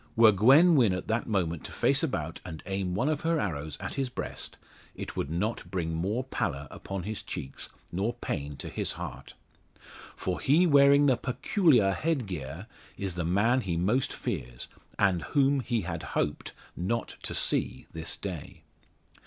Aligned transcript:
Were 0.15 0.31
Gwen 0.31 0.75
Wynn 0.75 0.93
at 0.93 1.07
that 1.09 1.27
moment 1.27 1.63
to 1.65 1.71
face 1.71 2.01
about, 2.01 2.39
and 2.43 2.63
aim 2.65 2.95
one 2.95 3.07
of 3.07 3.21
her 3.21 3.39
arrows 3.39 3.77
at 3.79 3.93
his 3.93 4.09
breast, 4.09 4.57
it 4.95 5.15
would 5.15 5.29
not 5.29 5.69
bring 5.69 5.93
more 5.93 6.23
pallor 6.23 6.67
upon 6.71 7.03
his 7.03 7.21
cheeks, 7.21 7.69
nor 7.91 8.15
pain 8.15 8.55
to 8.57 8.67
his 8.69 8.93
heart. 8.93 9.35
For 10.15 10.39
he 10.39 10.65
wearing 10.65 11.05
the 11.05 11.17
"peculya 11.17 11.93
head 11.93 12.25
gear" 12.25 12.65
is 12.97 13.13
the 13.13 13.23
man 13.25 13.61
he 13.61 13.77
most 13.77 14.11
fears, 14.11 14.67
and 14.97 15.21
whom 15.21 15.59
he 15.59 15.81
had 15.81 16.01
hoped 16.01 16.53
not 16.75 17.17
to 17.21 17.35
see 17.35 17.85
this 17.93 18.15
day. 18.17 18.63